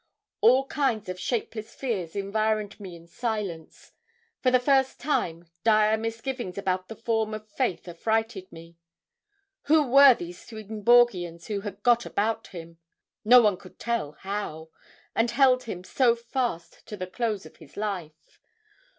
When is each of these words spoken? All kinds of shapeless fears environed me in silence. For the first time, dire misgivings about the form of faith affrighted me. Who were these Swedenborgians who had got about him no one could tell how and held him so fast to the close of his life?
All 0.41 0.65
kinds 0.65 1.09
of 1.09 1.19
shapeless 1.19 1.75
fears 1.75 2.15
environed 2.15 2.79
me 2.79 2.95
in 2.95 3.05
silence. 3.05 3.91
For 4.41 4.49
the 4.49 4.59
first 4.59 4.99
time, 4.99 5.45
dire 5.63 5.95
misgivings 5.95 6.57
about 6.57 6.87
the 6.87 6.95
form 6.95 7.35
of 7.35 7.47
faith 7.47 7.87
affrighted 7.87 8.51
me. 8.51 8.77
Who 9.65 9.85
were 9.87 10.15
these 10.15 10.43
Swedenborgians 10.43 11.45
who 11.49 11.61
had 11.61 11.83
got 11.83 12.07
about 12.07 12.47
him 12.47 12.79
no 13.23 13.43
one 13.43 13.57
could 13.57 13.77
tell 13.77 14.13
how 14.13 14.71
and 15.13 15.29
held 15.29 15.65
him 15.65 15.83
so 15.83 16.15
fast 16.15 16.83
to 16.87 16.97
the 16.97 17.05
close 17.05 17.45
of 17.45 17.57
his 17.57 17.77
life? 17.77 18.39